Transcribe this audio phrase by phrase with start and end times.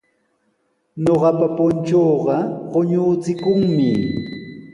[1.03, 2.35] Ñuqapa punchuuqa
[2.71, 3.89] quñuuchikunmi.